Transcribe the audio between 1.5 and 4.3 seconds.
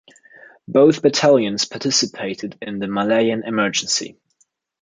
participated in the Malayan Emergency.